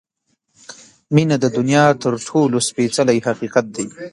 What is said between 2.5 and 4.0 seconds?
سپېڅلی حقیقت دی.